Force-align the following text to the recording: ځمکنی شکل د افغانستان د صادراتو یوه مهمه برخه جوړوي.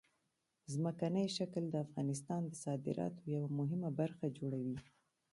ځمکنی 0.73 1.25
شکل 1.37 1.63
د 1.69 1.75
افغانستان 1.85 2.41
د 2.47 2.53
صادراتو 2.63 3.21
یوه 3.35 3.49
مهمه 3.59 3.89
برخه 3.99 4.25
جوړوي. 4.37 4.77